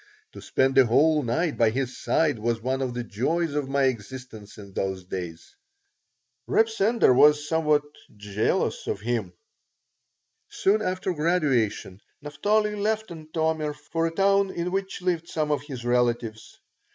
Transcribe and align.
To 0.33 0.41
spend 0.41 0.79
a 0.79 0.85
whole 0.87 1.21
night 1.21 1.57
by 1.59 1.69
his 1.69 1.95
side 1.95 2.39
was 2.39 2.59
one 2.59 2.81
of 2.81 2.95
the 2.95 3.03
joys 3.03 3.53
of 3.53 3.69
my 3.69 3.83
existence 3.83 4.57
in 4.57 4.73
those 4.73 5.03
days 5.03 5.53
Reb 6.47 6.69
Sender 6.69 7.13
was 7.13 7.47
somewhat 7.47 7.83
jealous 8.17 8.87
of 8.87 8.99
him 9.01 9.31
Soon 10.49 10.81
after 10.81 11.13
graduation 11.13 12.01
Naphtali 12.19 12.73
left 12.73 13.11
Antomir 13.11 13.75
for 13.75 14.07
a 14.07 14.11
town 14.11 14.49
in 14.49 14.71
which 14.71 15.03
lived 15.03 15.27
some 15.29 15.51
of 15.51 15.61
his 15.67 15.85
relatives. 15.85 16.57